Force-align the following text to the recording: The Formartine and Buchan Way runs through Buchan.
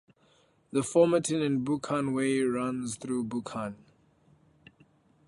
The 0.71 0.79
Formartine 0.81 1.45
and 1.45 1.63
Buchan 1.63 2.11
Way 2.13 2.41
runs 2.41 2.95
through 2.95 3.25
Buchan. 3.25 3.75